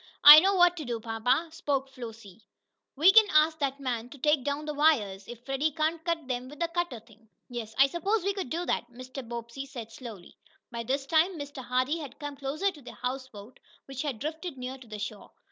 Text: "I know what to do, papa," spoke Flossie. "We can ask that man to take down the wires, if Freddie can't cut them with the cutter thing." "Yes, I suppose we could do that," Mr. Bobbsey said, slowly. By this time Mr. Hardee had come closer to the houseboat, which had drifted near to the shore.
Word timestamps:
"I 0.23 0.39
know 0.39 0.55
what 0.55 0.75
to 0.77 0.83
do, 0.85 0.99
papa," 0.99 1.49
spoke 1.51 1.87
Flossie. 1.87 2.47
"We 2.95 3.11
can 3.11 3.27
ask 3.31 3.59
that 3.59 3.79
man 3.79 4.09
to 4.09 4.17
take 4.17 4.43
down 4.43 4.65
the 4.65 4.73
wires, 4.73 5.27
if 5.27 5.45
Freddie 5.45 5.69
can't 5.69 6.03
cut 6.03 6.27
them 6.27 6.49
with 6.49 6.59
the 6.59 6.69
cutter 6.69 6.99
thing." 6.99 7.29
"Yes, 7.49 7.75
I 7.77 7.85
suppose 7.85 8.23
we 8.23 8.33
could 8.33 8.49
do 8.49 8.65
that," 8.65 8.89
Mr. 8.89 9.21
Bobbsey 9.21 9.67
said, 9.67 9.91
slowly. 9.91 10.35
By 10.71 10.81
this 10.81 11.05
time 11.05 11.37
Mr. 11.37 11.63
Hardee 11.63 11.99
had 11.99 12.17
come 12.17 12.35
closer 12.35 12.71
to 12.71 12.81
the 12.81 12.93
houseboat, 12.93 13.59
which 13.85 14.01
had 14.01 14.17
drifted 14.17 14.57
near 14.57 14.79
to 14.79 14.87
the 14.87 14.97
shore. 14.97 15.29